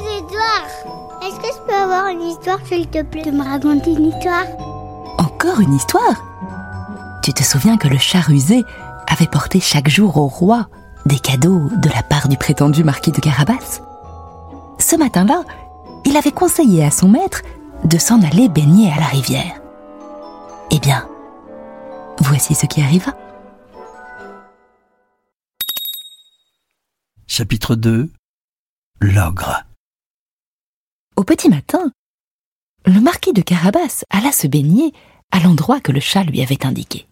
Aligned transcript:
Des 0.00 0.24
histoires. 0.24 1.22
Est-ce 1.22 1.36
que 1.36 1.46
je 1.46 1.66
peux 1.66 1.74
avoir 1.74 2.08
une 2.08 2.22
histoire, 2.22 2.58
s'il 2.64 2.88
te 2.88 3.02
plaît, 3.02 3.22
de 3.22 3.30
me 3.30 3.42
raconter 3.42 3.92
une 3.92 4.06
histoire? 4.06 4.44
Encore 5.18 5.60
une 5.60 5.74
histoire? 5.74 6.24
Tu 7.22 7.32
te 7.32 7.42
souviens 7.42 7.76
que 7.76 7.88
le 7.88 7.98
chat 7.98 8.20
rusé 8.20 8.64
avait 9.06 9.26
porté 9.26 9.60
chaque 9.60 9.88
jour 9.88 10.16
au 10.16 10.26
roi 10.26 10.68
des 11.06 11.18
cadeaux 11.18 11.68
de 11.76 11.88
la 11.88 12.02
part 12.02 12.28
du 12.28 12.36
prétendu 12.36 12.84
marquis 12.84 13.12
de 13.12 13.20
Carabas? 13.20 13.80
Ce 14.78 14.96
matin-là, 14.96 15.42
il 16.04 16.16
avait 16.16 16.32
conseillé 16.32 16.84
à 16.84 16.90
son 16.90 17.08
maître 17.08 17.42
de 17.84 17.98
s'en 17.98 18.22
aller 18.22 18.48
baigner 18.48 18.92
à 18.92 19.00
la 19.00 19.06
rivière. 19.06 19.60
Eh 20.70 20.78
bien, 20.78 21.08
voici 22.20 22.54
ce 22.54 22.66
qui 22.66 22.80
arriva. 22.80 23.14
Chapitre 27.26 27.74
2 27.74 28.10
L'ogre. 29.00 29.67
Au 31.18 31.24
petit 31.24 31.48
matin, 31.48 31.90
le 32.86 33.00
marquis 33.00 33.32
de 33.32 33.42
Carabas 33.42 34.04
alla 34.08 34.30
se 34.30 34.46
baigner 34.46 34.92
à 35.32 35.40
l'endroit 35.40 35.80
que 35.80 35.90
le 35.90 35.98
chat 35.98 36.22
lui 36.22 36.40
avait 36.42 36.64
indiqué. 36.64 37.08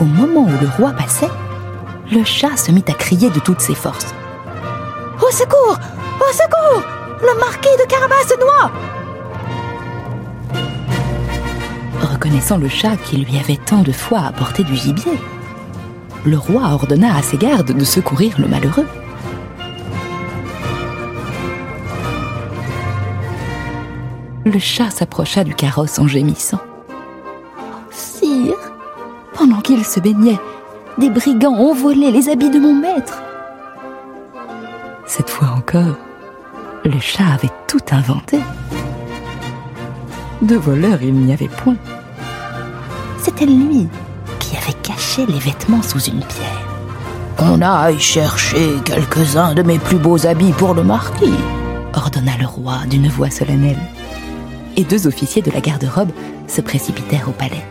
Au 0.00 0.04
moment 0.06 0.44
où 0.44 0.60
le 0.62 0.68
roi 0.78 0.92
passait, 0.92 1.28
le 2.10 2.24
chat 2.24 2.56
se 2.56 2.72
mit 2.72 2.84
à 2.88 2.94
crier 2.94 3.28
de 3.28 3.38
toutes 3.38 3.60
ses 3.60 3.74
forces. 3.74 4.14
Au 5.20 5.30
secours 5.30 5.78
Au 6.26 6.32
secours 6.32 6.82
Le 7.20 7.38
marquis 7.38 7.68
de 7.78 7.86
Carabas 7.86 8.26
se 8.26 8.40
noie 8.40 8.72
Reconnaissant 12.00 12.56
le 12.56 12.70
chat 12.70 12.96
qui 12.96 13.18
lui 13.18 13.38
avait 13.38 13.58
tant 13.58 13.82
de 13.82 13.92
fois 13.92 14.20
apporté 14.20 14.64
du 14.64 14.74
gibier, 14.74 15.18
le 16.24 16.38
roi 16.38 16.62
ordonna 16.72 17.16
à 17.16 17.22
ses 17.22 17.36
gardes 17.36 17.72
de 17.72 17.84
secourir 17.84 18.34
le 18.38 18.48
malheureux. 18.48 18.86
Le 24.46 24.58
chat 24.58 24.90
s'approcha 24.90 25.44
du 25.44 25.54
carrosse 25.54 25.98
en 25.98 26.06
gémissant. 26.06 26.60
Sire, 27.90 28.54
pendant 29.34 29.60
qu'il 29.60 29.84
se 29.84 30.00
baignait, 30.00 30.38
des 30.98 31.10
brigands 31.10 31.54
ont 31.54 31.74
volé 31.74 32.10
les 32.10 32.28
habits 32.28 32.50
de 32.50 32.58
mon 32.58 32.74
maître. 32.74 33.22
Cette 35.06 35.30
fois 35.30 35.48
encore, 35.56 35.96
le 36.84 36.98
chat 37.00 37.24
avait 37.34 37.52
tout 37.66 37.80
inventé. 37.90 38.38
De 40.42 40.56
voleur, 40.56 41.02
il 41.02 41.14
n'y 41.14 41.32
avait 41.32 41.48
point. 41.48 41.76
C'était 43.18 43.46
lui 43.46 43.88
qui 44.44 44.56
avait 44.56 44.78
caché 44.82 45.26
les 45.26 45.38
vêtements 45.38 45.82
sous 45.82 46.00
une 46.00 46.20
pierre. 46.20 46.68
Qu'on 47.36 47.60
aille 47.62 47.98
chercher 47.98 48.74
quelques-uns 48.84 49.54
de 49.54 49.62
mes 49.62 49.78
plus 49.78 49.96
beaux 49.96 50.26
habits 50.26 50.52
pour 50.52 50.74
le 50.74 50.82
marquis. 50.82 51.32
ordonna 51.94 52.36
le 52.38 52.46
roi 52.46 52.78
d'une 52.88 53.08
voix 53.08 53.30
solennelle. 53.30 53.78
Et 54.76 54.84
deux 54.84 55.06
officiers 55.06 55.42
de 55.42 55.50
la 55.50 55.60
garde-robe 55.60 56.10
se 56.46 56.60
précipitèrent 56.60 57.28
au 57.28 57.32
palais. 57.32 57.64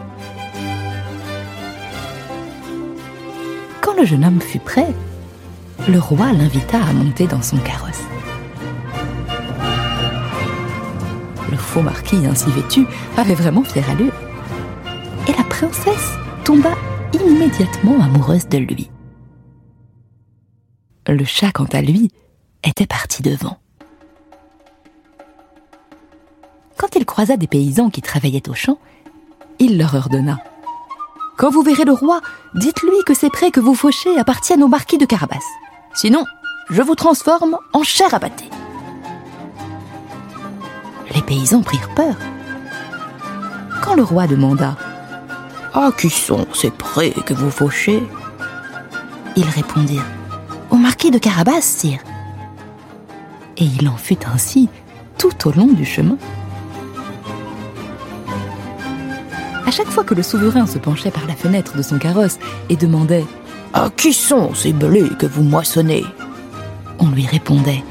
Quand 3.81 3.93
le 3.95 4.05
jeune 4.05 4.25
homme 4.25 4.41
fut 4.41 4.59
prêt, 4.59 4.93
le 5.87 5.99
roi 5.99 6.31
l'invita 6.31 6.77
à 6.77 6.93
monter 6.93 7.27
dans 7.27 7.41
son 7.41 7.57
carrosse. 7.57 8.03
Le 11.51 11.57
faux 11.57 11.81
marquis 11.81 12.25
ainsi 12.25 12.49
vêtu 12.49 12.85
avait 13.17 13.35
vraiment 13.35 13.63
fière 13.63 13.89
allure. 13.89 14.13
Et 15.27 15.33
la 15.37 15.43
princesse 15.43 16.17
tomba 16.43 16.75
immédiatement 17.13 18.01
amoureuse 18.01 18.47
de 18.49 18.57
lui. 18.57 18.89
Le 21.07 21.23
chat, 21.23 21.51
quant 21.51 21.67
à 21.71 21.81
lui, 21.81 22.11
était 22.63 22.85
parti 22.85 23.21
devant. 23.23 23.57
Quand 26.77 26.95
il 26.95 27.05
croisa 27.05 27.37
des 27.37 27.47
paysans 27.47 27.89
qui 27.89 28.01
travaillaient 28.01 28.49
au 28.49 28.53
champ, 28.53 28.77
il 29.59 29.77
leur 29.77 29.95
ordonna 29.95 30.39
Quand 31.37 31.49
vous 31.49 31.61
verrez 31.61 31.85
le 31.85 31.93
roi, 31.93 32.19
dites-lui 32.55 33.03
que 33.05 33.13
ces 33.13 33.29
prés 33.29 33.51
que 33.51 33.59
vous 33.59 33.75
fauchez 33.75 34.17
appartiennent 34.17 34.63
au 34.63 34.67
marquis 34.67 34.97
de 34.97 35.05
Carabas. 35.05 35.37
Sinon, 35.93 36.25
je 36.69 36.81
vous 36.81 36.95
transforme 36.95 37.57
en 37.71 37.83
chair 37.83 38.13
à 38.13 38.19
pâté. 38.19 38.45
Les 41.15 41.21
paysans 41.21 41.61
prirent 41.61 41.93
peur. 41.95 42.15
Quand 43.81 43.95
le 43.95 44.03
roi 44.03 44.27
demanda 44.27 44.75
À 45.75 45.91
qui 45.91 46.11
sont 46.11 46.45
ces 46.53 46.69
prés 46.69 47.13
que 47.25 47.33
vous 47.33 47.49
fauchez? 47.49 48.03
Ils 49.35 49.49
répondirent 49.49 50.05
Au 50.69 50.75
marquis 50.75 51.09
de 51.09 51.17
Carabas, 51.17 51.61
sire. 51.61 51.99
Et 53.57 53.65
il 53.65 53.89
en 53.89 53.97
fut 53.97 54.19
ainsi 54.31 54.69
tout 55.17 55.47
au 55.47 55.51
long 55.51 55.65
du 55.65 55.83
chemin. 55.83 56.17
À 59.65 59.71
chaque 59.71 59.87
fois 59.87 60.03
que 60.03 60.13
le 60.13 60.21
souverain 60.21 60.67
se 60.67 60.77
penchait 60.77 61.09
par 61.09 61.25
la 61.25 61.35
fenêtre 61.35 61.75
de 61.75 61.81
son 61.81 61.97
carrosse 61.97 62.37
et 62.69 62.75
demandait 62.75 63.25
À 63.73 63.89
qui 63.89 64.13
sont 64.13 64.53
ces 64.53 64.73
blés 64.73 65.09
que 65.17 65.25
vous 65.25 65.41
moissonnez? 65.41 66.05
On 66.99 67.07
lui 67.07 67.25
répondait 67.25 67.83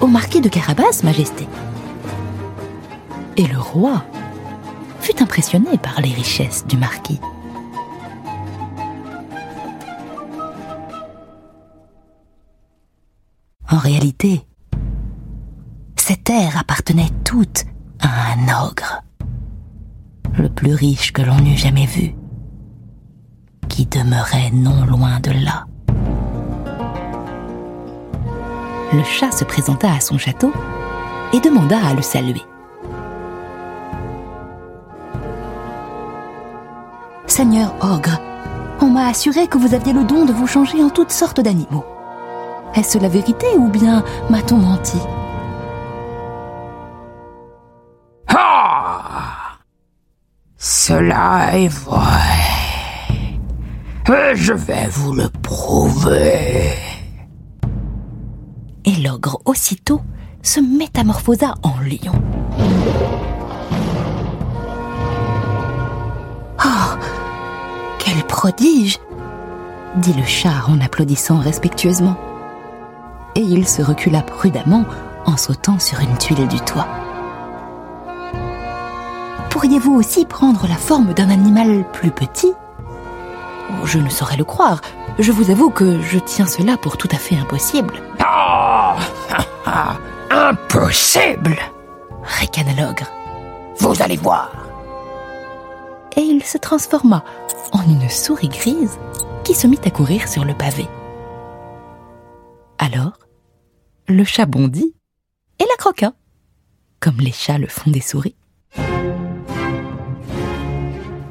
Au 0.00 0.06
marquis 0.06 0.40
de 0.40 0.48
Carabas, 0.48 1.02
Majesté. 1.04 1.46
Et 3.36 3.46
le 3.46 3.58
roi 3.58 4.02
fut 5.02 5.20
impressionné 5.20 5.76
par 5.78 6.00
les 6.00 6.12
richesses 6.12 6.64
du 6.66 6.76
marquis. 6.76 7.20
En 13.68 13.78
réalité, 13.78 14.46
ces 15.96 16.16
terres 16.16 16.56
appartenaient 16.58 17.10
toutes 17.24 17.64
à 18.00 18.32
un 18.32 18.64
ogre, 18.64 19.02
le 20.38 20.48
plus 20.48 20.74
riche 20.74 21.12
que 21.12 21.22
l'on 21.22 21.38
eût 21.44 21.56
jamais 21.56 21.86
vu, 21.86 22.14
qui 23.68 23.86
demeurait 23.86 24.50
non 24.52 24.84
loin 24.86 25.18
de 25.20 25.32
là. 25.32 25.66
Le 28.92 29.02
chat 29.04 29.32
se 29.32 29.44
présenta 29.44 29.92
à 29.92 30.00
son 30.00 30.18
château 30.18 30.52
et 31.32 31.40
demanda 31.40 31.78
à 31.84 31.94
le 31.94 32.02
saluer. 32.02 32.42
Seigneur 37.26 37.74
Ogre, 37.80 38.20
on 38.80 38.86
m'a 38.90 39.06
assuré 39.06 39.46
que 39.46 39.56
vous 39.56 39.74
aviez 39.74 39.92
le 39.92 40.04
don 40.04 40.24
de 40.24 40.32
vous 40.32 40.46
changer 40.46 40.82
en 40.82 40.90
toutes 40.90 41.12
sortes 41.12 41.40
d'animaux. 41.40 41.84
Est-ce 42.74 42.98
la 42.98 43.08
vérité 43.08 43.46
ou 43.56 43.68
bien 43.68 44.04
m'a-t-on 44.28 44.56
menti? 44.56 44.98
Ah 48.28 49.58
Cela 50.56 51.56
est 51.58 51.68
vrai. 51.68 51.98
Et 54.08 54.34
je 54.34 54.52
vais 54.52 54.88
vous 54.90 55.12
le 55.12 55.28
prouver. 55.28 56.72
Et 58.84 58.96
l'ogre 58.96 59.40
aussitôt 59.44 60.00
se 60.42 60.58
métamorphosa 60.60 61.54
en 61.62 61.74
lion. 61.80 62.20
Prodige 68.42 68.98
dit 69.94 70.14
le 70.14 70.24
chat 70.24 70.64
en 70.66 70.80
applaudissant 70.80 71.38
respectueusement. 71.38 72.16
Et 73.36 73.40
il 73.40 73.68
se 73.68 73.82
recula 73.82 74.20
prudemment 74.20 74.84
en 75.26 75.36
sautant 75.36 75.78
sur 75.78 76.00
une 76.00 76.18
tuile 76.18 76.48
du 76.48 76.58
toit. 76.58 76.88
Pourriez-vous 79.48 79.94
aussi 79.94 80.24
prendre 80.24 80.66
la 80.66 80.74
forme 80.74 81.14
d'un 81.14 81.30
animal 81.30 81.84
plus 81.92 82.10
petit? 82.10 82.52
Oh, 83.70 83.86
Je 83.86 84.00
ne 84.00 84.08
saurais 84.08 84.36
le 84.36 84.44
croire. 84.44 84.80
Je 85.20 85.30
vous 85.30 85.52
avoue 85.52 85.70
que 85.70 86.02
je 86.02 86.18
tiens 86.18 86.46
cela 86.46 86.76
pour 86.76 86.96
tout 86.96 87.08
à 87.12 87.18
fait 87.18 87.36
impossible. 87.36 87.94
Ah 88.18 88.96
ah, 89.66 89.94
Impossible 90.50 91.58
Ricana 92.40 92.72
l'ogre. 92.72 93.06
Vous 93.78 94.02
allez 94.02 94.16
voir. 94.16 94.50
et 96.16 96.22
il 96.22 96.42
se 96.42 96.58
transforma 96.58 97.22
en 97.72 97.82
une 97.82 98.08
souris 98.08 98.48
grise 98.48 98.98
qui 99.44 99.54
se 99.54 99.66
mit 99.66 99.80
à 99.84 99.90
courir 99.90 100.28
sur 100.28 100.44
le 100.44 100.54
pavé. 100.54 100.86
Alors, 102.78 103.18
le 104.08 104.24
chat 104.24 104.46
bondit 104.46 104.94
et 105.58 105.64
la 105.64 105.76
croqua, 105.76 106.12
comme 107.00 107.18
les 107.18 107.32
chats 107.32 107.58
le 107.58 107.66
font 107.66 107.90
des 107.90 108.00
souris. 108.00 108.36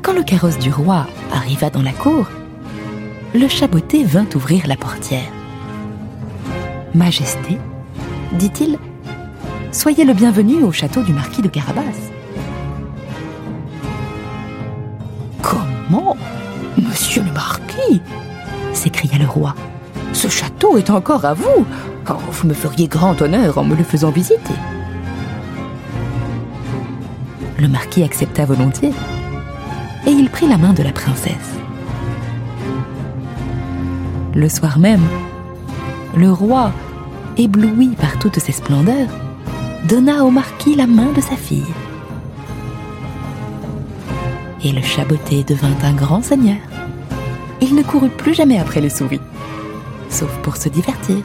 Quand 0.02 0.14
le 0.14 0.24
carrosse 0.24 0.58
du 0.58 0.72
roi 0.72 1.08
arriva 1.32 1.70
dans 1.70 1.82
la 1.82 1.94
cour, 1.94 2.28
le 3.34 3.48
chaboté 3.48 4.04
vint 4.04 4.28
ouvrir 4.36 4.68
la 4.68 4.76
portière. 4.76 5.32
Majesté, 6.94 7.58
dit-il, 8.34 8.78
soyez 9.72 10.04
le 10.04 10.14
bienvenu 10.14 10.64
au 10.64 10.72
château 10.72 11.04
du 11.04 11.14
marquis 11.14 11.42
de 11.42 11.48
Carabas. 11.48 11.82
Comment 15.42 16.18
Monsieur 16.92 17.24
le 17.24 17.32
marquis 17.32 18.02
s'écria 18.74 19.18
le 19.18 19.26
roi. 19.26 19.56
Ce 20.12 20.28
château 20.28 20.78
est 20.78 20.90
encore 20.90 21.24
à 21.24 21.34
vous. 21.34 21.66
Vous 22.06 22.48
me 22.48 22.54
feriez 22.54 22.90
grand 22.90 23.22
honneur 23.22 23.58
en 23.58 23.64
me 23.64 23.76
le 23.76 23.84
faisant 23.86 24.12
visiter. 24.12 24.54
Le 27.58 27.70
marquis 27.70 28.04
accepta 28.04 28.44
volontiers 28.44 28.92
et 30.06 30.12
il 30.12 30.30
prit 30.30 30.50
la 30.50 30.58
main 30.58 30.74
de 30.74 30.84
la 30.84 30.92
princesse. 30.92 31.56
Le 34.36 34.50
soir 34.50 34.78
même, 34.78 35.08
le 36.18 36.30
roi, 36.30 36.74
ébloui 37.38 37.96
par 38.02 38.20
toutes 38.20 38.40
ces 38.40 38.52
splendeurs, 38.52 39.10
donna 39.88 40.26
au 40.26 40.30
marquis 40.30 40.76
la 40.76 40.88
main 40.88 41.14
de 41.14 41.22
sa 41.22 41.38
fille. 41.38 41.74
Et 44.64 44.72
le 44.72 44.82
chaboté 44.82 45.44
devint 45.44 45.76
un 45.84 45.94
grand 45.94 46.22
seigneur. 46.22 46.58
Il 47.62 47.76
ne 47.76 47.84
courut 47.84 48.10
plus 48.10 48.34
jamais 48.34 48.60
après 48.60 48.82
les 48.82 48.90
souris, 48.90 49.22
sauf 50.10 50.32
pour 50.44 50.58
se 50.58 50.70
divertir. 50.70 51.18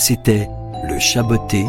C'était 0.00 0.48
Le 0.88 0.98
Chaboté, 0.98 1.66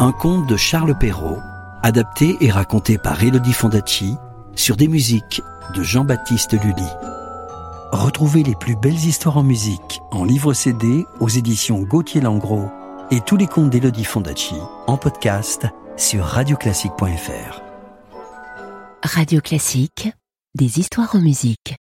un 0.00 0.10
conte 0.10 0.48
de 0.48 0.56
Charles 0.56 0.98
Perrault, 0.98 1.38
adapté 1.84 2.36
et 2.40 2.50
raconté 2.50 2.98
par 2.98 3.22
Elodie 3.22 3.52
Fondacci 3.52 4.16
sur 4.56 4.76
des 4.76 4.88
musiques 4.88 5.40
de 5.76 5.84
Jean-Baptiste 5.84 6.60
Lully. 6.60 6.88
Retrouvez 7.92 8.42
les 8.42 8.56
plus 8.56 8.74
belles 8.74 9.04
histoires 9.06 9.36
en 9.36 9.44
musique 9.44 10.00
en 10.10 10.24
livre 10.24 10.54
CD 10.54 11.06
aux 11.20 11.28
éditions 11.28 11.82
Gauthier 11.82 12.20
Langros 12.20 12.68
et 13.12 13.20
tous 13.20 13.36
les 13.36 13.46
contes 13.46 13.70
d'Elodie 13.70 14.04
Fondacci 14.04 14.56
en 14.88 14.96
podcast 14.96 15.68
sur 15.96 16.24
radioclassique.fr. 16.24 17.62
Radio 19.04 19.40
Classique, 19.40 20.10
des 20.56 20.80
histoires 20.80 21.14
en 21.14 21.20
musique. 21.20 21.76